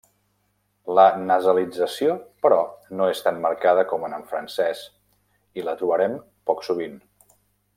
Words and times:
La 0.99 1.03
nasalització, 1.31 2.15
però, 2.45 2.57
no 3.01 3.09
és 3.17 3.21
tan 3.27 3.37
marcada 3.43 3.83
com 3.93 4.07
en 4.09 4.27
francès 4.35 4.83
i 5.61 5.67
la 5.69 5.77
trobarem 5.83 6.17
poc 6.53 6.67
sovint. 6.71 6.99